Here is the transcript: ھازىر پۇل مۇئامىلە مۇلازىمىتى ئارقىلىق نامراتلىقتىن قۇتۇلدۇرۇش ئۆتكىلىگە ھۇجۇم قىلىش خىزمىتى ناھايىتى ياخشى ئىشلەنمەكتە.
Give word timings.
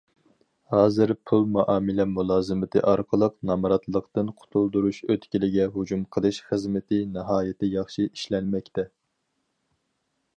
ھازىر 0.75 1.11
پۇل 1.31 1.43
مۇئامىلە 1.57 2.05
مۇلازىمىتى 2.13 2.81
ئارقىلىق 2.91 3.35
نامراتلىقتىن 3.49 4.31
قۇتۇلدۇرۇش 4.39 5.01
ئۆتكىلىگە 5.15 5.67
ھۇجۇم 5.79 6.07
قىلىش 6.17 6.41
خىزمىتى 6.49 7.01
ناھايىتى 7.19 7.71
ياخشى 7.75 8.07
ئىشلەنمەكتە. 8.13 8.87